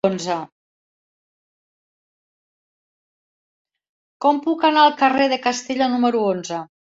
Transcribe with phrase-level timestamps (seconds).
[4.25, 6.65] Com puc anar al carrer de Castella número onze?